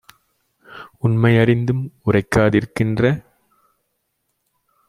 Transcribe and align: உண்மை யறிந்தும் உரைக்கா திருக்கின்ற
உண்மை 0.99 1.31
யறிந்தும் 1.35 1.83
உரைக்கா 2.05 2.43
திருக்கின்ற 2.47 3.03